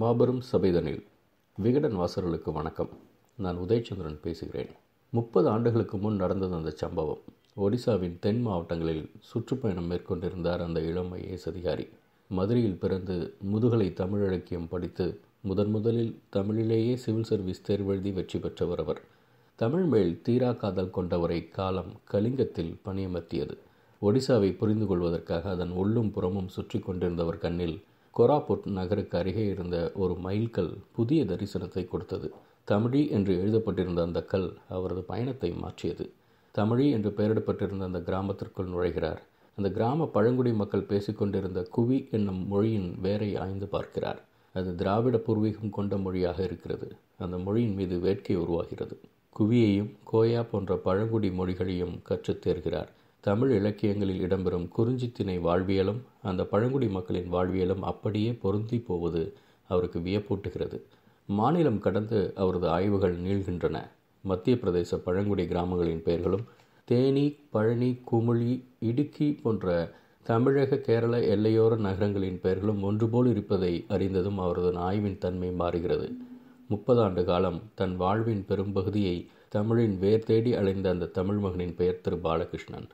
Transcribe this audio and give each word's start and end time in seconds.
மாபெரும் 0.00 0.42
சபைதனில் 0.52 1.02
விகடன் 1.56 1.96
வாசர்களுக்கு 1.98 2.52
வணக்கம். 2.52 2.88
நான் 3.36 3.58
உதயச்சந்திரன் 3.58 4.20
பேசுகிறேன். 4.22 4.68
முப்பது 5.10 5.48
ஆண்டுகளுக்கு 5.48 5.96
முன் 5.96 6.16
நடந்தது 6.16 6.54
அந்த 6.54 6.70
சம்பவம். 6.70 7.18
ஒடிசாவின் 7.56 8.18
தென் 8.20 8.40
மாவட்டங்களில் 8.40 9.10
சுற்றுப்பயணம் 9.20 9.90
மேற்கொண்டிருந்தார் 9.90 10.58
அந்த 10.58 10.80
இளம் 10.80 11.14
ஐஏஎஸ் 11.14 11.46
அதிகாரி. 11.46 11.88
மதுரையில் 12.28 12.78
பிறந்து 12.78 13.34
முதுகலை 13.40 13.92
தமிழ் 13.92 14.26
இலக்கியம் 14.26 14.68
படித்து 14.68 15.20
முதன் 15.40 15.70
முதலில் 15.70 16.18
தமிழிலேயே 16.30 16.96
சிவில் 16.96 17.24
சர்வீஸ் 17.24 17.72
தேர்வெழுதி 17.72 18.12
வெற்றி 18.12 18.38
பெற்றவர் 18.38 18.78
அவர். 18.78 19.00
தமிழ் 19.54 19.84
மேல் 19.84 20.20
தீரா 20.22 20.52
காதல் 20.52 20.94
கொண்டவரை 20.94 21.50
காலம் 21.50 21.92
கலிங்கத்தில் 22.10 22.76
பணியமர்த்தியது. 22.84 23.56
ஒடிசாவை 24.02 24.56
புரிந்து 24.56 24.86
கொள்வதற்காக 24.86 25.50
அதன் 25.50 25.70
உள்ளும் 25.70 26.10
புறமும் 26.10 26.48
சுற்றி 26.48 26.78
கொண்டிருந்தவர் 26.78 27.38
கண்ணில் 27.38 27.82
கொராபுட் 28.16 28.66
நகருக்கு 28.66 29.18
அருகே 29.18 29.46
இருந்த 29.46 29.92
ஒரு 29.94 30.16
மைல்கல் 30.24 30.76
புதிய 30.92 31.24
தரிசனத்தை 31.24 31.88
கொடுத்தது. 31.88 32.32
தமிழி 32.68 33.10
என்று 33.10 33.34
எழுதப்பட்டிருந்த 33.36 34.02
அந்த 34.02 34.24
கல் 34.24 34.58
அவரது 34.68 35.02
பயணத்தை 35.02 35.50
மாற்றியது. 35.50 36.10
தமிழி 36.58 36.90
என்று 36.90 37.10
பெயரிடப்பட்டிருந்த 37.10 37.84
அந்த 37.84 38.00
கிராமத்திற்குள் 38.00 38.68
நுழைகிறார். 38.68 39.18
அந்த 39.56 39.70
கிராம 39.70 40.06
பழங்குடி 40.06 40.52
மக்கள் 40.52 40.86
பேசிக்கொண்டிருந்த 40.88 41.68
குவி 41.76 42.10
என்னும் 42.10 42.48
மொழியின் 42.48 43.00
வேரை 43.00 43.36
ஆய்ந்து 43.36 43.66
பார்க்கிறார். 43.66 44.22
அது 44.54 44.74
திராவிட 44.74 45.16
பூர்வீகம் 45.16 45.70
கொண்ட 45.70 45.96
மொழியாக 45.96 46.42
இருக்கிறது. 46.42 46.96
அந்த 47.18 47.38
மொழியின் 47.38 47.74
மீது 47.74 47.98
வேட்கை 47.98 48.36
உருவாகிறது. 48.36 48.98
குவியையும் 49.38 49.90
கோயா 50.12 50.46
போன்ற 50.50 50.76
பழங்குடி 50.76 51.28
மொழிகளையும் 51.28 52.02
கற்றுத் 52.02 52.48
தேர்கிறார். 52.48 52.88
தமிழ் 53.22 53.50
இலக்கியங்களில் 53.50 54.22
இடம்பெறும் 54.26 54.68
குறிஞ்சித்திணை 54.78 55.40
வாழ்வியலும் 55.40 56.00
அந்த 56.22 56.44
பழங்குடி 56.44 56.88
மக்களின் 56.88 57.32
வாழ்வியலும் 57.32 57.80
அப்படியே 57.80 58.32
பொருந்தி 58.32 58.78
போவது 58.78 59.32
அவருக்கு 59.68 59.98
வியப்பூட்டுகிறது. 59.98 60.80
மாநிலம் 61.26 61.78
கடந்து 61.78 62.32
அவரது 62.36 62.68
ஆய்வுகள் 62.68 63.16
நீள்கின்றன. 63.16 63.90
மத்திய 64.20 64.56
பிரதேச 64.56 64.96
பழங்குடி 64.96 65.46
கிராமங்களின் 65.46 66.02
பெயர்களும் 66.02 66.44
தேனி 66.84 67.36
பழனி 67.50 68.00
குமுளி 68.12 68.64
இடுக்கி 68.78 69.28
போன்ற 69.42 69.94
தமிழக 70.22 70.76
கேரள 70.76 71.20
எல்லையோர 71.20 71.76
நகரங்களின் 71.76 72.40
பெயர்களும் 72.40 72.82
ஒன்றுபோல் 72.82 73.26
இருப்பதை 73.26 73.84
அறிந்ததும் 73.88 74.38
அவரது 74.38 74.76
ஆய்வின் 74.78 75.18
தன்மை 75.18 75.50
மாறுகிறது. 75.52 76.10
முப்பதாண்டு 76.70 77.24
காலம் 77.24 77.62
தன் 77.74 77.96
வாழ்வின் 77.96 78.44
பெரும்பகுதியை 78.48 79.28
தமிழின் 79.48 79.98
வேர் 79.98 80.24
தேடி 80.24 80.52
அலைந்த 80.52 80.90
அந்த 80.90 81.06
தமிழ் 81.06 81.36
மகனின் 81.36 81.74
பெயர் 81.74 82.00
திரு. 82.00 82.16
பாலகிருஷ்ணன். 82.16 82.88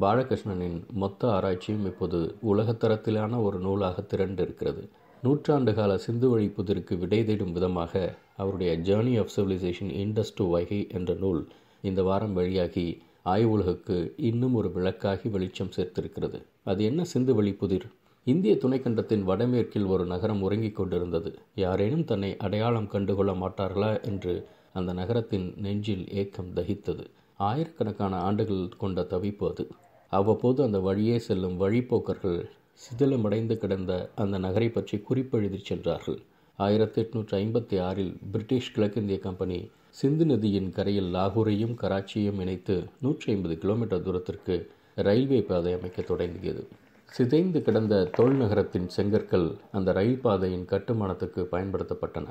பாலகிருஷ்ணனின் 0.00 0.78
மொத்த 0.92 1.32
ஆராய்ச்சியும் 1.32 1.84
இப்போது 1.84 2.34
உலகத்தரத்திலான 2.42 3.42
ஒரு 3.42 3.58
நூலாக 3.58 4.02
திரண்டிருக்கிறது. 4.02 4.88
நூற்றாண்டு 5.22 5.74
கால 5.74 5.98
சிந்து 5.98 6.28
வழி 6.28 6.46
புதிருக்கு 6.46 6.98
விடை 6.98 7.24
தேடும் 7.24 7.52
விதமாக 7.52 8.14
அவருடைய 8.36 8.78
journey 8.78 9.18
of 9.18 9.32
civilisation 9.36 9.92
Indus 10.02 10.34
to 10.34 10.50
Vaigai 10.50 10.86
என்ற 10.90 11.14
நூல் 11.14 11.48
இந்த 11.82 12.02
வாரம் 12.02 12.32
வழியாகி 12.32 13.02
ஆய்வுலகுக்கு 13.24 14.12
இன்னும் 14.16 14.54
ஒரு 14.54 14.72
விளக்காகி 14.74 15.30
வெளிச்சம் 15.30 15.70
சேர்த்திருக்கிறது. 15.76 16.42
அது 16.64 16.84
என்ன 16.84 17.04
சிந்து 17.04 17.34
வழி 17.34 17.52
புதிர் 17.52 17.86
இந்திய 18.24 18.54
துணைக்கண்டத்தின் 18.54 19.22
வடமேற்கில் 19.22 19.86
ஒரு 19.86 20.06
நகரம் 20.06 20.42
உறங்கிக் 20.42 20.76
கொண்டிருந்தது. 20.76 21.38
யாரேனும் 21.54 22.04
தன்னை 22.04 22.36
அடையாளம் 22.36 22.88
கண்டுகொள்ள 22.88 23.32
மாட்டார்களா 23.32 24.02
என்று 24.02 24.46
அந்த 24.72 24.92
நகரத்தின் 24.92 25.54
நெஞ்சில் 25.56 26.10
ஏக்கம் 26.10 26.52
தகித்தது. 26.54 27.06
ஆயிரக்கணக்கான 27.36 28.16
ஆண்டுகள் 28.16 28.68
கொண்ட 28.78 29.02
தவிப்பு 29.02 29.50
அது. 29.50 29.68
அவ்வப்போது 30.18 30.60
அந்த 30.62 30.78
வழியே 30.78 31.16
செல்லும் 31.18 31.56
வழிப்போக்கர்கள் 31.60 32.40
சிதிலமடைந்து 32.80 33.54
கிடந்த 33.56 33.92
அந்த 34.22 34.38
நகரை 34.38 34.68
பற்றி 34.68 34.96
குறிப்பெழுதி 35.08 35.60
சென்றார்கள். 35.62 36.18
ஆயிரத்தி 36.58 36.98
எட்நூற்றி 37.02 37.34
ஐம்பத்தி 37.42 37.76
ஆறில் 37.80 38.12
பிரிட்டிஷ் 38.32 38.72
கிழக்கிந்திய 38.74 39.18
கம்பெனி 39.18 39.58
சிந்து 39.90 40.24
நதியின் 40.24 40.70
கரையில் 40.70 41.10
லாகூரையும் 41.14 41.74
கராச்சியையும் 41.82 42.40
இணைத்து 42.44 42.76
நூற்றி 43.00 43.26
ஐம்பது 43.32 43.54
கிலோமீட்டர் 43.58 44.02
தூரத்திற்கு 44.02 44.56
ரயில்வே 44.94 45.40
பாதை 45.42 45.72
அமைக்க 45.72 46.02
தொடங்கியது. 46.02 46.62
சிதைந்து 47.08 47.58
கிடந்த 47.62 47.94
தொழில்நகரத்தின் 48.16 48.40
நகரத்தின் 48.42 48.88
செங்கற்கள் 48.96 49.48
அந்த 49.70 49.92
ரயில் 49.92 50.20
பாதையின் 50.20 50.64
கட்டுமானத்துக்கு 50.64 51.42
பயன்படுத்தப்பட்டன. 51.52 52.28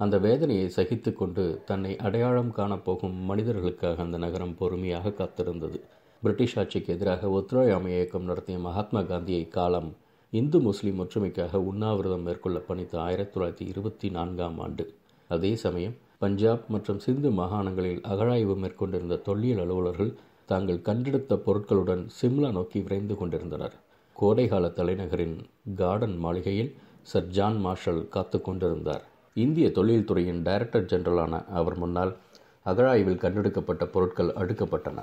அந்த 0.00 0.18
வேதனையை 0.18 0.66
சகித்து 0.76 1.10
கொண்டு 1.12 1.44
தன்னை 1.66 1.92
அடையாளம் 1.96 2.52
காணப்போகும் 2.56 3.16
மனிதர்களுக்காக 3.30 4.02
அந்த 4.02 4.18
நகரம் 4.18 4.54
பொறுமையாக 4.60 5.14
காத்திருந்தது. 5.20 5.80
பிரிட்டிஷ் 6.22 6.58
ஆட்சிக்கு 6.58 6.94
எதிராக 6.94 7.28
ஒத்துழையாமை 7.30 7.92
இயக்கம் 7.92 8.22
நடத்திய 8.22 8.58
மகாத்மா 8.58 9.02
காந்தியை 9.02 9.48
காலம் 9.48 9.96
இந்து 10.30 10.60
முஸ்லீம் 10.60 10.98
ஒற்றுமைக்காக 11.00 11.56
உண்ணாவிரதம் 11.56 12.22
மேற்கொள்ள 12.22 12.58
பணித்த 12.58 13.00
ஆயிரத்தி 13.00 13.32
தொள்ளாயிரத்தி 13.34 13.68
இருபத்தி 13.68 14.08
நான்காம் 14.10 14.58
ஆண்டு. 14.58 14.84
அதே 15.28 15.56
சமயம் 15.56 15.94
பஞ்சாப் 16.18 16.64
மற்றும் 16.68 16.98
சிந்து 16.98 17.30
மாகாணங்களில் 17.30 18.02
அகழாய்வு 18.02 18.56
மேற்கொண்டிருந்த 18.56 19.16
தொல்லியல் 19.16 19.58
அலுவலர்கள் 19.58 20.12
தாங்கள் 20.46 20.80
கண்டெடுத்த 20.80 21.38
பொருட்களுடன் 21.46 22.02
சிம்லா 22.20 22.50
நோக்கி 22.52 22.80
விரைந்து 22.80 23.14
கொண்டிருந்தனர். 23.14 23.74
கோடைகால 24.16 24.68
தலைநகரின் 24.68 25.36
கார்டன் 25.74 26.16
மாளிகையில் 26.16 26.74
சர் 27.02 27.26
ஜான் 27.26 27.56
மார்ஷல் 27.56 28.08
காத்து 28.08 28.40
கொண்டிருந்தார். 28.40 29.04
இந்திய 29.34 29.68
தொழில்துறையின் 29.68 30.42
டைரக்டர் 30.42 30.90
ஜெனரலான 30.92 31.44
அவர் 31.60 31.78
முன்னால் 31.78 32.16
அகழாய்வில் 32.62 33.22
கண்டெடுக்கப்பட்ட 33.24 33.86
பொருட்கள் 33.86 34.36
அடுக்கப்பட்டன. 34.42 34.98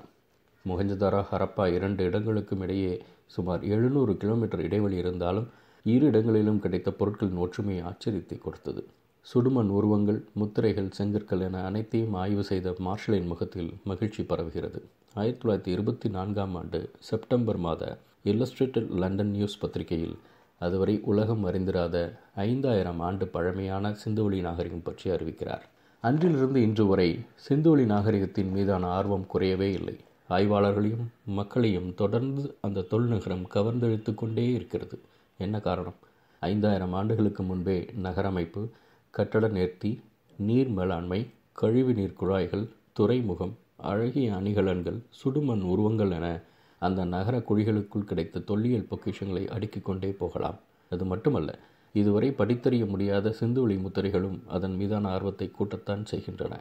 மொஹஞ்சதாரா 0.70 1.22
ஹரப்பா 1.32 1.66
இரண்டு 1.74 2.02
இடங்களுக்கும் 2.04 2.62
இடையே 2.62 2.94
சுமார் 3.26 3.64
எழுநூறு 3.74 4.14
கிலோமீட்டர் 4.18 4.60
இடைவெளி 4.60 4.98
இருந்தாலும் 4.98 5.48
இரு 5.86 6.06
இடங்களிலும் 6.06 6.60
கிடைத்த 6.60 6.92
பொருட்களின் 6.92 7.42
ஒற்றுமையை 7.46 7.84
ஆச்சரியத்தை 7.84 8.38
கொடுத்தது. 8.38 8.82
சுடுமண் 9.26 9.72
உருவங்கள் 9.78 10.20
முத்திரைகள் 10.34 10.96
செங்கற்கள் 10.98 11.42
என 11.42 11.64
அனைத்தையும் 11.64 12.14
ஆய்வு 12.14 12.44
செய்த 12.44 12.76
மார்ஷலின் 12.80 13.30
முகத்தில் 13.32 13.72
மகிழ்ச்சி 13.84 14.24
பரவுகிறது. 14.24 14.80
ஆயிரத்தி 15.14 15.42
தொள்ளாயிரத்தி 15.42 15.72
இருபத்தி 15.76 16.10
நான்காம் 16.10 16.56
ஆண்டு 16.56 16.80
செப்டம்பர் 17.00 17.58
மாத 17.58 17.84
இல்லஸ்ட்ரேட்டட் 18.26 18.90
லண்டன் 19.02 19.32
நியூஸ் 19.32 19.60
பத்திரிகையில் 19.60 20.18
அதுவரை 20.62 20.96
உலகம் 21.04 21.44
அறிந்திராத 21.46 21.96
ஐந்தாயிரம் 22.36 23.00
ஆண்டு 23.00 23.28
பழமையான 23.28 23.94
சிந்துவெளி 24.04 24.40
நாகரிகம் 24.42 24.84
பற்றி 24.84 25.08
அறிவிக்கிறார். 25.12 25.66
அன்றிலிருந்து 26.04 26.60
இன்று 26.62 26.86
வரை 26.86 27.10
சிந்துவெளி 27.48 27.86
நாகரிகத்தின் 27.86 28.52
மீதான 28.52 28.88
ஆர்வம் 28.88 29.28
குறையவே 29.34 29.70
இல்லை. 29.80 29.98
ஆய்வாளர்களையும் 30.30 31.06
மக்களையும் 31.26 31.94
தொடர்ந்து 31.96 32.56
அந்த 32.62 32.82
தொல்நகரம் 32.82 33.46
கவர்ந்தெழுத்து 33.54 34.16
கொண்டே 34.16 34.54
இருக்கிறது. 34.54 35.00
என்ன 35.38 35.60
காரணம்? 35.60 35.94
ஐந்தாயிரம் 36.40 36.94
ஆண்டுகளுக்கு 36.94 37.44
முன்பே 37.44 37.90
நகரமைப்பு 37.94 38.70
கட்டட 39.10 39.48
நேர்த்தி 39.48 40.00
நீர் 40.38 40.68
மேலாண்மை 40.68 41.28
கழிவு 41.52 41.94
நீர் 41.94 42.14
குழாய்கள் 42.14 42.68
துறைமுகம் 42.94 43.56
அழகிய 43.78 44.32
அணிகலன்கள் 44.32 45.00
சுடுமண் 45.10 45.62
உருவங்கள் 45.62 46.12
என 46.12 46.42
அந்த 46.80 47.06
நகர 47.06 47.38
குழிகளுக்குள் 47.38 48.04
கிடைத்த 48.04 48.40
தொல்லியல் 48.40 48.88
பொக்கிஷங்களை 48.90 49.48
அடுக்கிக் 49.48 49.86
கொண்டே 49.86 50.12
போகலாம். 50.12 50.60
அது 50.90 51.06
மட்டுமல்ல 51.06 51.60
இதுவரை 51.94 52.30
படித்தறிய 52.30 52.88
முடியாத 52.88 53.36
சிந்துவெளி 53.40 53.82
முத்திரைகளும் 53.82 54.40
அதன் 54.48 54.76
மீதான 54.76 55.10
ஆர்வத்தை 55.10 55.52
கூட்டத்தான் 55.52 56.06
செய்கின்றன. 56.06 56.60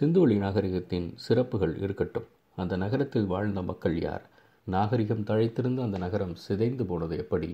சிந்துவெளி 0.00 0.36
நாகரிகத்தின் 0.38 1.12
சிறப்புகள் 1.14 1.78
இருக்கட்டும். 1.78 2.24
அந்த 2.56 2.76
நகரத்தில் 2.76 3.26
வாழ்ந்த 3.26 3.62
மக்கள் 3.62 3.96
யார்? 4.02 4.24
நாகரிகம் 4.66 5.24
தழைத்திருந்த 5.30 5.80
அந்த 5.82 5.98
நகரம் 5.98 6.34
சிதைந்து 6.34 6.84
போனது 6.86 7.14
எப்படி? 7.18 7.50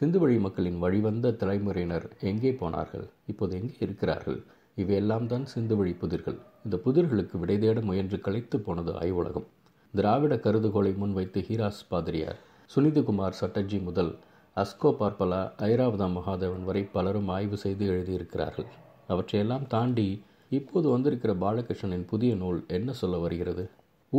சிந்து 0.00 0.18
வழி 0.18 0.36
மக்களின் 0.38 0.78
வழிவந்த 0.78 1.32
தலைமுறையினர் 1.32 2.06
எங்கே 2.20 2.52
போனார்கள்? 2.52 3.06
இப்போது 3.26 3.54
எங்கே 3.60 3.76
இருக்கிறார்கள்? 3.80 4.38
இவையெல்லாம் 4.74 5.26
தான் 5.26 5.44
சிந்து 5.44 5.76
வழி 5.76 5.92
புதிர்கள். 5.92 6.38
இந்த 6.64 6.76
புதிர்களுக்கு 6.84 7.38
விடை 7.38 7.58
தேட 7.58 7.80
முயன்று 7.80 8.18
களைத்து 8.20 8.58
போனது 8.60 8.92
ஆய்வுலகம். 8.92 9.48
திராவிட 9.94 10.34
கருதுகோளை 10.36 10.92
முன்வைத்து 10.96 11.40
ஹீராஸ் 11.48 11.82
பாதிரியார் 11.88 12.38
சுனிதகுமார் 12.70 13.38
சட்டர்ஜி 13.40 13.78
முதல் 13.82 14.12
அஸ்கோ 14.56 14.90
பார்ப்பலா 15.00 15.42
ஐராவதாம் 15.68 16.16
மகாதேவன் 16.18 16.64
வரை 16.64 16.82
பலரும் 16.84 17.28
ஆய்வு 17.28 17.56
செய்து 17.56 17.84
எழுதியிருக்கிறார்கள். 17.92 18.68
அவற்றையெல்லாம் 19.06 19.66
தாண்டி 19.66 20.08
இப்போது 20.48 20.88
வந்திருக்கிற 20.88 21.32
பாலகிருஷ்ணனின் 21.34 22.06
புதிய 22.06 22.34
நூல் 22.34 22.60
என்ன 22.68 22.92
சொல்ல 22.92 23.18
வருகிறது? 23.18 23.64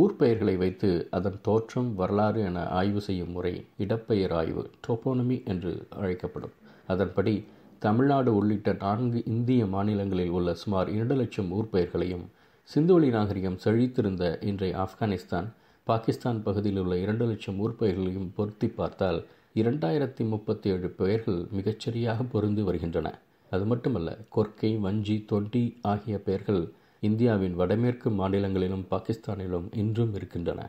ஊர் 0.00 0.16
பெயர்களை 0.16 0.56
வைத்து 0.56 1.08
அதன் 1.10 1.36
தோற்றம் 1.42 1.94
வரலாறு 1.94 2.40
என 2.40 2.66
ஆய்வு 2.68 3.00
செய்யும் 3.00 3.30
முறை 3.30 3.52
இடப்பெயர் 3.78 4.32
ஆய்வு 4.32 4.70
டோப்போனமி 4.86 5.36
என்று 5.44 5.86
அழைக்கப்படும். 5.90 6.54
அதன்படி 6.86 7.34
தமிழ்நாடு 7.78 8.36
உள்ளிட்ட 8.36 8.72
நான்கு 8.72 9.22
இந்திய 9.26 9.66
மாநிலங்களில் 9.66 10.28
உள்ள 10.28 10.54
சுமார் 10.54 10.88
இரண்டு 10.88 11.14
லட்சம் 11.14 11.50
ஊர் 11.50 11.70
பெயர்களையும் 11.70 12.26
சிந்துவெளி 12.68 13.08
நாகரிகம் 13.08 13.60
செழித்திருந்த 13.64 14.42
இன்றைய 14.44 14.74
ஆப்கானிஸ்தான் 14.84 15.48
பாகிஸ்தான் 15.84 16.42
பகுதியில் 16.42 16.78
உள்ள 16.78 16.96
இரண்டு 16.96 17.26
லட்சம் 17.26 17.58
ஊர் 17.58 17.76
பெயர்களையும் 17.76 18.30
பொருத்தி 18.34 18.68
பார்த்தால் 18.68 19.26
இரண்டாயிரத்தி 19.54 20.28
முப்பத்தி 20.28 20.70
ஏழு 20.70 20.88
பெயர்கள் 21.00 21.40
மிகச்சரியாக 21.56 22.26
பொருந்து 22.32 22.62
வருகின்றன. 22.62 23.08
அது 23.50 23.64
மட்டுமல்ல 23.64 24.18
கொர்க்கை 24.36 24.80
வஞ்சி 24.80 25.24
தொண்டி 25.32 25.64
ஆகிய 25.82 26.18
பெயர்கள் 26.18 26.62
இந்தியாவின் 27.08 27.54
வடமேற்கு 27.54 28.08
மாநிலங்களிலும் 28.10 28.86
பாகிஸ்தானிலும் 28.90 29.66
இன்றும் 29.82 30.12
இருக்கின்றன. 30.14 30.60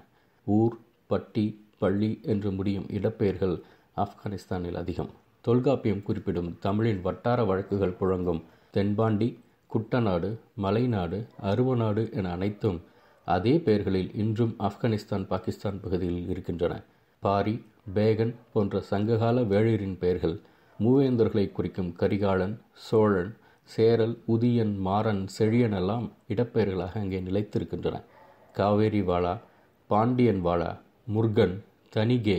ஊர் 0.47 0.75
பட்டி 1.11 1.45
பள்ளி 1.81 2.11
என்று 2.33 2.49
முடியும் 2.51 2.87
இடப்பெயர்கள் 2.97 3.55
ஆப்கானிஸ்தானில் 3.97 4.79
அதிகம். 4.83 5.11
தொல்காப்பியம் 5.45 6.03
குறிப்பிடும் 6.03 6.49
தமிழின் 6.59 7.01
வட்டார 7.07 7.39
வழக்குகள் 7.43 7.97
புழங்கும் 7.99 8.41
தென்பாண்டி 8.71 9.29
குட்டநாடு 9.71 10.29
மலைநாடு 10.63 11.19
அருவநாடு 11.51 12.03
என 12.19 12.31
அனைத்தும் 12.31 12.79
அதே 13.27 13.53
பெயர்களில் 13.65 14.11
இன்றும் 14.15 14.53
ஆப்கானிஸ்தான் 14.59 15.25
பாகிஸ்தான் 15.27 15.79
பகுதியில் 15.81 16.29
இருக்கின்றன. 16.33 16.73
பாரி 17.23 17.55
பேகன் 17.95 18.33
போன்ற 18.53 18.81
சங்ககால 18.91 19.41
வேளிரின் 19.53 19.97
பெயர்கள் 20.03 20.35
மூவேந்தர்களை 20.79 21.45
குறிக்கும் 21.51 21.91
கரிகாலன் 22.01 22.55
சோழன் 22.87 23.31
சேரல் 23.69 24.15
உதியன் 24.27 24.73
மாறன் 24.77 25.23
செழியன் 25.37 25.75
எல்லாம் 25.79 26.05
இடப்பெயர்களாக 26.27 26.99
அங்கே 27.03 27.19
நிலைத்திருக்கின்றன. 27.19 27.95
காவேரி 28.51 29.01
வாழா 29.01 29.33
பாண்டியன் 29.89 30.41
வாழா 30.41 30.71
முருகன் 31.05 31.55
தனிகே 31.89 32.37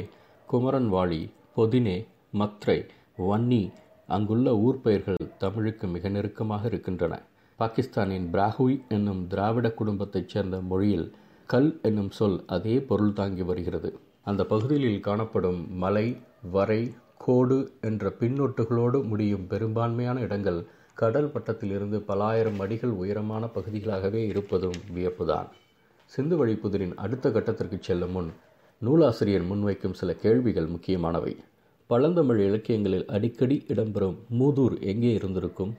குமரன் 0.48 0.88
வாழி 0.92 1.22
பொதினே 1.56 1.96
மத்ரை 2.38 2.78
வன்னி 3.18 3.62
அங்குள்ள 4.08 4.48
ஊர் 4.56 4.80
பெயர்கள் 4.80 5.30
தமிழுக்கு 5.38 5.86
மிக 5.86 6.08
நெருக்கமாக 6.08 6.62
இருக்கின்றன. 6.66 7.14
பாகிஸ்தானின் 7.58 8.26
பிராகுய் 8.32 8.76
என்னும் 8.88 9.22
திராவிட 9.26 9.66
குடும்பத்தைச் 9.70 10.28
சேர்ந்த 10.28 10.56
மொழியில் 10.60 11.06
கல் 11.48 11.70
என்னும் 11.82 12.10
சொல் 12.10 12.38
அதே 12.46 12.76
பொருள் 12.80 13.12
தாங்கி 13.12 13.42
வருகிறது. 13.42 13.90
அந்த 14.24 14.42
பகுதியில் 14.44 15.00
காணப்படும் 15.00 15.60
மலை 15.84 16.06
வரை 16.50 16.82
கோடு 17.18 17.58
என்ற 17.80 18.12
பின்னொட்டுகளோடு 18.20 18.98
முடியும் 19.10 19.46
பெரும்பான்மையான 19.46 20.20
இடங்கள் 20.20 20.60
கடல் 20.96 21.30
பட்டத்திலிருந்து 21.34 21.98
பலாயிரம் 22.08 22.58
அடிகள் 22.58 22.90
உயரமான 22.90 23.46
பகுதிகளாகவே 23.46 24.26
இருப்பதும் 24.26 24.78
வியப்புதான். 24.94 25.48
சிந்து 26.04 26.56
புதிரின் 26.56 26.94
அடுத்த 26.94 27.30
கட்டத்திற்கு 27.30 27.78
செல்லும் 27.80 28.10
முன் 28.10 28.30
நூலாசிரியர் 28.78 29.44
முன்வைக்கும் 29.44 29.92
சில 29.92 30.14
கேள்விகள் 30.14 30.66
முக்கியமானவை. 30.66 31.36
பழந்தமிழ் 31.86 32.40
இலக்கியங்களில் 32.40 33.06
அடிக்கடி 33.06 33.64
இடம்பெறும் 33.68 34.16
மூதூர் 34.38 34.80
எங்கே 34.80 35.14
இருந்திருக்கும்? 35.14 35.76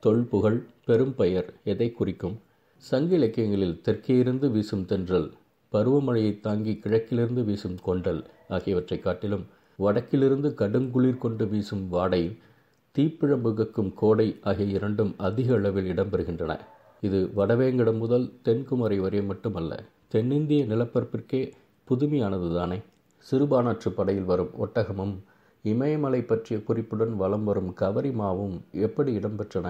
தொல்புகழ் 0.00 0.66
பெரும்பெயர் 0.86 1.50
எதை 1.64 1.92
குறிக்கும்? 1.92 2.36
சங்க 2.76 3.14
இலக்கியங்களில் 3.14 3.80
தெற்கே 3.82 4.18
இருந்து 4.18 4.50
வீசும் 4.50 4.84
தென்றல் 4.84 5.32
பருவமழையை 5.72 6.40
தாங்கி 6.40 6.74
கிழக்கிலிருந்து 6.76 7.44
வீசும் 7.44 7.78
கொண்டல் 7.84 8.24
ஆகியவற்றை 8.48 9.00
காட்டிலும் 9.00 9.46
வடக்கிலிருந்து 9.78 10.50
கடுங்குளிர் 10.54 11.18
கொண்டு 11.18 11.46
வீசும் 11.48 11.88
வாடை 11.88 12.24
தீப்பிழம்புகக்கும் 12.96 13.90
கோடை 13.94 14.26
ஆகிய 14.40 14.66
இரண்டும் 14.78 15.12
அதிக 15.18 15.54
அளவில் 15.54 15.88
இடம்பெறுகின்றன. 15.94 16.52
இது 17.02 17.18
வடவேங்கடம் 17.36 17.98
முதல் 17.98 18.26
தென்குமரி 18.44 18.98
வரை 19.00 19.22
மட்டுமல்ல 19.22 19.72
தென்னிந்திய 20.08 20.64
நிலப்பரப்பிற்கே 20.64 21.40
புதுமையானது 21.88 22.48
தானே 22.54 22.78
சிறுபானாற்று 23.26 23.90
படையில் 23.90 24.24
வரும் 24.24 24.52
ஒட்டகமும் 24.58 25.14
இமயமலை 25.64 26.20
பற்றிய 26.22 26.56
குறிப்புடன் 26.62 27.14
வலம் 27.16 27.44
வரும் 27.44 27.70
கவரிமாவும் 27.80 28.56
எப்படி 28.70 29.16
இடம்பெற்றன? 29.16 29.66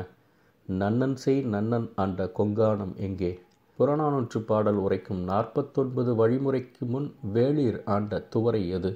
நன்னன் 0.69 1.15
செய் 1.15 1.41
நன்னன் 1.45 1.89
ஆண்ட 1.95 2.33
கொங்கானம் 2.39 2.95
எங்கே? 2.97 3.33
புறநானூற்று 3.79 4.41
பாடல் 4.41 4.75
உரைக்கும் 4.75 5.23
நாற்பத்தொன்பது 5.25 6.13
வழிமுறைக்கு 6.15 6.85
முன் 6.87 7.09
வேளிர் 7.35 7.81
ஆண்ட 7.85 8.19
துவரை 8.35 8.63
எது? 8.69 8.91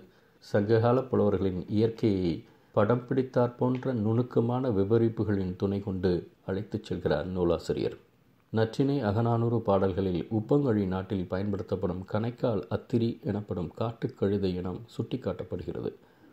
சங்ககால 0.44 1.00
புலவர்களின் 1.00 1.62
இயற்கையை 1.68 2.44
படம் 2.72 3.06
பிடித்தாற் 3.06 3.56
போன்ற 3.56 3.92
நுணுக்கமான 3.92 4.68
விவரிப்புகளின் 4.68 5.56
துணை 5.56 5.80
கொண்டு 5.80 6.10
அழைத்துச் 6.46 6.86
செல்கிறார் 6.88 7.24
நூலாசிரியர். 7.24 7.96
நற்றினை 8.52 8.96
அகநானூறு 9.04 9.58
பாடல்களில் 9.60 10.28
உப்பங்கழி 10.30 10.86
நாட்டில் 10.86 11.26
பயன்படுத்தப்படும் 11.28 12.04
கணைக்கால் 12.12 12.62
அத்திரி 12.76 13.22
எனப்படும் 13.22 13.72
காட்டுக்கழுதை 13.78 14.50
இனம் 14.54 14.80
சுட்டிக்காட்டப்படுகிறது. 14.96 15.90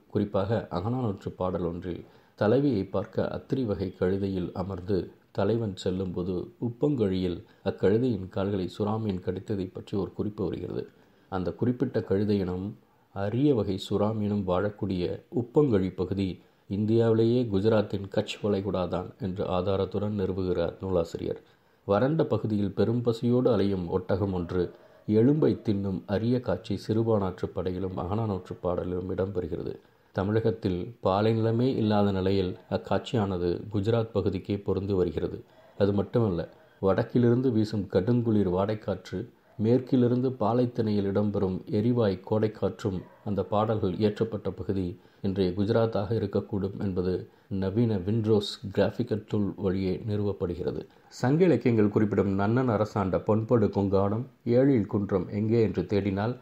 குறிப்பாக 0.07 0.68
அகநானூற்று 0.72 1.30
பாடல் 1.36 1.63
ஒன்றில் 1.63 2.06
தலைவியை 2.36 2.84
பார்க்க 2.84 3.28
அத்திரி 3.38 3.66
வகை 3.66 3.95
கழுதையில் 4.00 4.51
அமர்ந்து 4.54 5.12
தலைவன் 5.31 5.75
செல்லும்போது 5.75 6.36
உப்பங்கழியில் 6.62 7.39
அக்கழுதையின் 7.63 8.30
கால்களை 8.30 8.69
சுறாமீன் 8.78 9.24
கடித்ததை 9.25 9.69
பற்றி 9.74 9.98
ஒரு 9.98 10.13
குறிப்பு 10.13 10.44
வருகிறது. 10.48 10.89
அந்த 11.30 11.51
குறிப்பிட்ட 11.51 12.00
கழுதையினம் 12.10 12.68
அரிய 13.17 13.55
வகை 13.55 13.75
சுறாமீனும் 13.89 14.43
வாழக்கூடிய 14.47 15.03
உப்பங்கழி 15.35 15.95
பகுதி 15.95 16.27
இந்தியாவிலேயே 16.69 17.43
குஜராத்தின் 17.43 18.07
கட்ச் 18.07 18.35
வளைகுடாதான் 18.43 19.07
என்று 19.19 19.43
ஆதாரத்துடன் 19.45 20.17
நிறுவுகிறார் 20.17 20.73
நூலாசிரியர். 20.81 21.39
வறண்ட 21.85 22.25
பகுதியில் 22.25 22.73
பெரும் 22.73 23.01
பசியோடு 23.01 23.51
அலையும் 23.51 23.89
ஒட்டகம் 23.89 24.33
ஒன்று 24.33 24.63
எலும்பை 25.07 25.51
தின்னும் 25.61 25.99
அரிய 26.05 26.39
காட்சி 26.39 26.79
சிறுபானாற்று 26.87 27.47
படையிலும் 27.53 27.97
அகனானூற்று 27.97 28.55
பாடலிலும் 28.63 29.09
இடம்பெறுகிறது. 29.09 29.73
தமிழகத்தில் 30.15 30.95
பாலை 31.01 31.33
நிலமே 31.39 31.69
இல்லாத 31.75 32.11
நிலையில் 32.11 32.57
அக்காட்சியானது 32.69 33.49
குஜராத் 33.73 34.13
பகுதிக்கே 34.13 34.55
பொருந்து 34.55 34.93
வருகிறது. 34.93 35.43
அது 35.77 35.93
மட்டுமல்ல 35.93 36.49
வடக்கிலிருந்து 36.81 37.51
வீசும் 37.51 37.87
கடுங்குளிர் 37.91 38.51
வாடைக்காற்று 38.51 39.19
மேற்கிலிருந்து 39.57 40.30
பாலைத்திணையில் 40.39 41.07
இடம்பெறும் 41.12 41.56
எரிவாய் 41.77 42.18
கோடைக்காற்றும் 42.30 43.00
அந்த 43.25 43.44
பாடல்கள் 43.44 43.94
இயற்றப்பட்ட 43.94 44.50
பகுதி 44.50 44.86
இன்றைய 45.21 45.51
குஜராத்தாக 45.51 46.09
இருக்கக்கூடும் 46.19 46.75
என்பது 46.80 47.13
நவீன 47.48 47.95
விண்ட்ரோஸ் 47.98 48.51
கிராஃபிக்கல் 48.75 49.24
டூல் 49.27 49.50
வழியே 49.56 49.94
நிறுவப்படுகிறது. 50.07 50.81
சங்க 51.09 51.45
இலக்கியங்கள் 51.45 51.89
குறிப்பிடும் 51.89 52.31
நன்னன் 52.39 52.69
அரசாண்ட 52.69 53.18
பொன்படு 53.19 53.68
கொங்கானம் 53.68 54.25
ஏழில் 54.57 54.86
குன்றம் 54.86 55.27
எங்கே 55.30 55.62
என்று 55.62 55.81
தேடினால் 55.81 56.36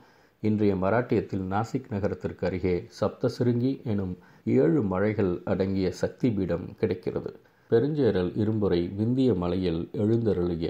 இன்றைய 0.44 0.76
மராட்டியத்தில் 0.76 1.46
நாசிக் 1.54 1.90
நகரத்திற்கு 1.90 2.46
அருகே 2.48 2.76
சப்தசிருங்கி 3.00 3.74
எனும் 3.84 4.18
ஏழு 4.44 4.82
மழைகள் 4.84 5.34
அடங்கிய 5.44 5.92
சக்தி 5.92 6.30
பீடம் 6.32 6.68
கிடைக்கிறது. 6.76 7.32
பெருஞ்சேரல் 7.70 8.32
இரும்புரை 8.44 8.82
விந்திய 8.96 9.34
மலையில் 9.34 9.82
எழுந்தருளிய 9.94 10.68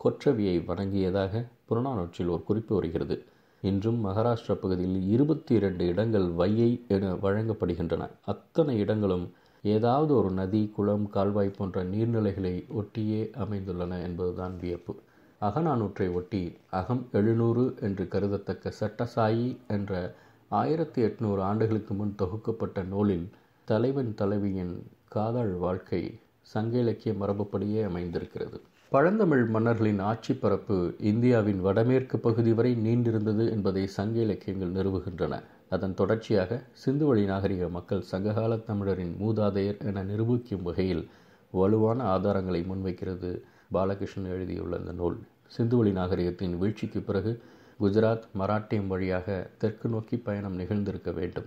கொற்றவியை 0.00 0.56
வணங்கியதாக 0.66 1.44
புறநானூற்றில் 1.68 2.28
ஒரு 2.28 2.44
குறிப்பு 2.44 2.74
வருகிறது. 2.74 3.24
இன்றும் 3.62 4.06
மகாராஷ்டிரா 4.06 4.54
பகுதியில் 4.54 5.08
இருபத்தி 5.08 5.54
இரண்டு 5.54 5.86
இடங்கள் 5.86 6.28
வையை 6.30 6.80
என 6.88 7.12
வழங்கப்படுகின்றன. 7.12 8.08
அத்தனை 8.24 8.78
இடங்களும் 8.78 9.30
ஏதாவது 9.62 10.14
ஒரு 10.14 10.30
நதி 10.30 10.72
குளம் 10.74 11.10
கால்வாய் 11.10 11.56
போன்ற 11.58 11.84
நீர்நிலைகளை 11.84 12.54
ஒட்டியே 12.68 13.22
அமைந்துள்ளன 13.38 14.02
என்பதுதான் 14.02 14.58
வியப்பு. 14.60 14.94
அகநானூற்றை 15.40 16.12
ஒட்டி 16.12 16.56
அகம் 16.70 17.08
எழுநூறு 17.12 17.74
என்று 17.80 18.08
கருதத்தக்க 18.08 18.72
சட்டசாயி 18.80 19.56
என்ற 19.68 20.14
ஆயிரத்தி 20.48 21.02
எட்நூறு 21.02 21.40
ஆண்டுகளுக்கு 21.40 21.94
முன் 21.94 22.14
தொகுக்கப்பட்ட 22.18 22.86
நூலில் 22.86 23.28
தலைவன் 23.64 24.14
தலைவியின் 24.14 24.86
காதல் 25.08 25.52
வாழ்க்கை 25.52 26.18
சங்க 26.40 26.78
இலக்கிய 26.78 27.14
மரபுப்படியே 27.14 27.84
அமைந்திருக்கிறது. 27.84 28.60
பழந்தமிழ் 28.90 29.44
மன்னர்களின் 29.44 29.98
ஆட்சி 29.98 30.34
பரப்பு 30.34 30.94
இந்தியாவின் 30.98 31.60
வடமேற்கு 31.60 32.18
பகுதி 32.18 32.52
வரை 32.52 32.70
நீண்டிருந்தது 32.74 33.50
என்பதை 33.50 33.86
சங்க 33.86 34.20
இலக்கியங்கள் 34.20 34.72
நிறுவுகின்றன. 34.72 35.42
அதன் 35.68 35.94
தொடர்ச்சியாக 35.94 36.60
சிந்துவழி 36.86 37.24
நாகரிக 37.24 37.68
மக்கள் 37.68 38.00
சங்ககால 38.02 38.56
தமிழரின் 38.56 39.12
மூதாதையர் 39.20 39.84
என 39.84 40.02
நிரூபிக்கும் 40.02 40.62
வகையில் 40.62 41.08
வலுவான 41.50 42.18
ஆதாரங்களை 42.18 42.62
முன்வைக்கிறது 42.70 43.42
பாலகிருஷ்ணன் 43.72 44.32
எழுதியுள்ள 44.36 44.76
இந்த 44.76 44.92
நூல். 44.92 45.18
சிந்துவழி 45.58 45.92
நாகரிகத்தின் 45.92 46.58
வீழ்ச்சிக்கு 46.58 47.00
பிறகு 47.00 47.42
குஜராத் 47.80 48.26
மராட்டியம் 48.38 48.86
வழியாக 48.86 49.50
தெற்கு 49.58 49.88
நோக்கி 49.88 50.16
பயணம் 50.16 50.58
நிகழ்ந்திருக்க 50.58 51.14
வேண்டும். 51.14 51.46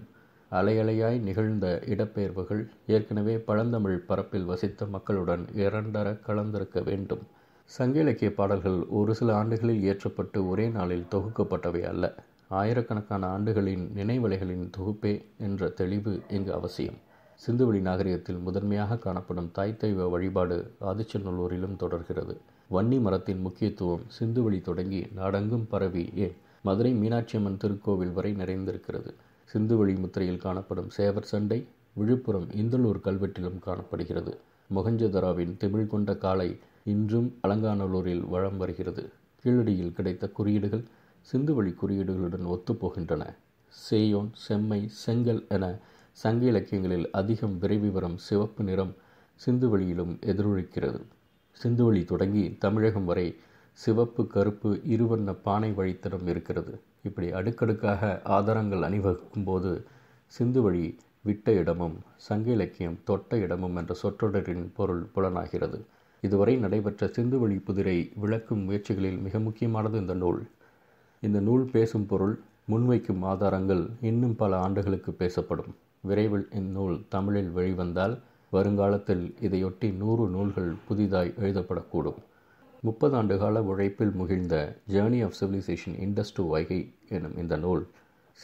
அலையலையாய் 0.52 1.20
நிகழ்ந்த 1.20 1.82
இடப்பெயர்வுகள் 1.86 2.68
ஏற்கனவே 2.88 3.38
பழந்தமிழ் 3.38 4.00
பரப்பில் 4.00 4.46
வசித்த 4.46 4.86
மக்களுடன் 4.86 5.46
இரண்டர 5.56 6.08
கலந்திருக்க 6.28 6.84
வேண்டும். 6.84 7.22
சங்க 7.66 8.00
இலக்கிய 8.00 8.34
பாடல்கள் 8.34 8.80
ஒரு 8.90 9.16
சில 9.16 9.36
ஆண்டுகளில் 9.36 9.84
இயற்றப்பட்டு 9.84 10.48
ஒரே 10.48 10.70
நாளில் 10.70 11.06
தொகுக்கப்பட்டவை 11.12 11.82
அல்ல. 11.84 12.06
ஆயிரக்கணக்கான 12.48 13.38
ஆண்டுகளின் 13.38 13.86
நினைவலைகளின் 13.96 14.70
தொகுப்பே 14.78 15.14
என்ற 15.38 15.70
தெளிவு 15.70 16.20
இங்கு 16.30 16.54
அவசியம். 16.54 17.00
சிந்துவெளி 17.48 17.82
நாகரிகத்தில் 17.82 18.38
முதன்மையாக 18.38 18.98
காணப்படும் 18.98 19.52
தாய் 19.52 19.78
தெய்வ 19.78 20.08
வழிபாடு 20.08 20.74
ஆதிச்சநல்லூரிலும் 20.82 21.76
தொடர்கிறது. 21.76 22.38
வன்னி 22.72 23.02
மரத்தின் 23.02 23.42
முக்கியத்துவம் 23.42 24.06
சிந்துவெளி 24.20 24.62
தொடங்கி 24.62 25.08
நாடெங்கும் 25.16 25.68
பரவி 25.68 26.10
ஏன் 26.16 26.36
மதுரை 26.62 26.94
மீனாட்சியம்மன் 26.94 27.62
திருக்கோவில் 27.64 28.14
வரை 28.14 28.34
நிறைந்திருக்கிறது. 28.34 29.14
சிந்துவெளி 29.54 30.00
முத்திரையில் 30.00 30.38
காணப்படும் 30.38 30.90
சேவர் 30.98 31.30
சண்டை 31.32 31.68
விழுப்புரம் 31.94 32.48
இந்தலூர் 32.52 33.00
கல்வெட்டிலும் 33.08 33.60
காணப்படுகிறது. 33.60 34.38
மொகஞ்சதராவின் 34.76 35.54
திமிழ் 35.60 35.88
கொண்ட 35.88 36.16
காலை 36.16 36.58
இன்றும் 36.84 37.30
அலங்காநல்லூரில் 37.48 38.30
வளம் 38.30 38.58
வருகிறது. 38.58 39.04
கீழடியில் 39.44 39.92
கிடைத்த 39.92 40.30
குறியீடுகள் 40.30 40.84
சிந்துவெளி 41.34 41.74
குறியீடுகளுடன் 41.82 42.46
ஒத்துப்போகின்றன. 42.54 43.24
சேயோன் 43.90 44.30
செம்மை 44.34 44.90
செங்கல் 44.90 45.46
என 45.48 45.80
சங்க 46.12 46.46
இலக்கியங்களில் 46.46 47.10
அதிகம் 47.12 47.58
விரைவி 47.62 47.92
வரும் 47.92 48.18
சிவப்பு 48.18 48.64
நிறம் 48.64 48.94
சிந்துவெளியிலும் 49.46 50.14
எதிரொலிக்கிறது. 50.32 51.02
சிந்துவெளி 51.64 52.06
தொடங்கி 52.06 52.58
தமிழகம் 52.60 53.06
வரை 53.06 53.36
சிவப்பு 53.74 54.28
கருப்பு 54.28 54.72
இருவண்ண 54.86 55.34
பானை 55.34 55.72
வழித்தடம் 55.72 56.28
இருக்கிறது. 56.28 56.74
இப்படி 57.04 57.32
அடுக்கடுக்காக 57.32 58.22
ஆதாரங்கள் 58.24 58.80
அணிவகுக்கும் 58.80 59.46
போது 59.46 59.72
சிந்துவழி 60.40 60.98
விட்ட 61.24 61.54
இடமும் 61.54 61.98
சங்க 62.16 62.52
இலக்கியம் 62.52 63.00
தொட்ட 63.04 63.38
இடமும் 63.38 63.76
என்ற 63.76 63.94
சொற்றொடரின் 63.94 64.72
பொருள் 64.74 65.04
புலனாகிறது. 65.16 65.80
இதுவரை 66.22 66.56
நடைபெற்ற 66.58 67.08
சிந்துவெளி 67.08 67.58
புதிரை 67.64 68.12
விளக்கும் 68.16 68.64
முயற்சிகளில் 68.70 69.22
மிக 69.22 69.40
முக்கியமானது 69.40 70.00
இந்த 70.00 70.14
நூல். 70.14 70.42
இந்த 71.22 71.40
நூல் 71.40 71.66
பேசும் 71.66 72.06
பொருள் 72.06 72.40
முன்வைக்கும் 72.72 73.22
ஆதாரங்கள் 73.22 73.90
இன்னும் 74.02 74.36
பல 74.36 74.60
ஆண்டுகளுக்கு 74.60 75.12
பேசப்படும். 75.14 75.72
விரைவில் 76.02 76.48
இந்நூல் 76.52 77.02
தமிழில் 77.10 77.52
வெளிவந்தால் 77.56 78.18
வருங்காலத்தில் 78.52 79.36
இதையொட்டி 79.42 79.94
நூறு 79.94 80.28
நூல்கள் 80.28 80.72
புதிதாய் 80.88 81.34
எழுதப்படக்கூடும். 81.40 82.20
முப்பது 82.84 83.24
ஆண்டுகால 83.24 83.60
உழைப்பில் 83.60 84.12
முகிழ்ந்த 84.12 84.78
journey 84.90 85.24
of 85.24 85.34
civilisation 85.40 85.98
Indus 86.00 86.34
to 86.34 86.50
Vaigai 86.50 86.94
எனும் 87.10 87.38
இந்த 87.38 87.58
நூல் 87.58 87.88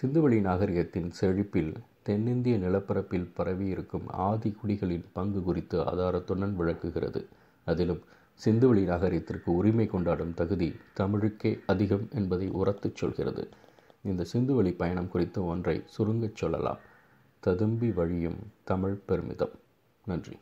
சிந்துவெளி 0.02 0.40
நாகரிகத்தின் 0.42 1.12
செழிப்பில் 1.22 1.74
தென்னிந்திய 2.04 2.58
நிலப்பரப்பில் 2.58 3.32
பரவி 3.34 3.68
இருக்கும் 3.68 4.08
ஆதி 4.08 4.56
குடிகளின் 4.64 5.06
பங்கு 5.14 5.44
குறித்து 5.44 5.82
ஆதாரத்துடன் 5.82 6.56
விளக்குகிறது. 6.56 7.28
அதிலும் 7.66 8.02
சிந்துவெளி 8.46 8.84
நாகரிகத்திற்கு 8.84 9.46
உரிமை 9.46 9.88
கொண்டாடும் 9.88 10.34
தகுதி 10.34 10.76
தமிழுக்கே 10.94 11.60
அதிகம் 11.66 12.08
என்பதை 12.14 12.50
உரத்துச் 12.50 12.96
சொல்கிறது. 12.96 13.50
இந்த 14.04 14.26
சிந்துவெளி 14.34 14.76
பயணம் 14.76 15.08
குறித்து 15.08 15.46
ஒன்றை 15.46 15.84
சுருங்கச் 15.86 16.36
சொல்லலாம். 16.36 16.78
ததும்பி 17.40 17.92
வழியும் 17.92 18.38
தமிழ் 18.64 19.00
பெருமிதம். 19.06 19.56
நன்றி. 20.06 20.38